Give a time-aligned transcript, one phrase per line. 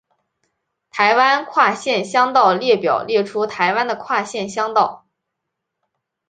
[0.89, 5.05] 台湾跨县乡道列表列出台湾的跨县乡道。